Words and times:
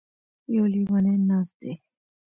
يـو 0.53 0.63
ليونی 0.73 1.15
نـاست 1.27 1.55
دی. 1.61 1.73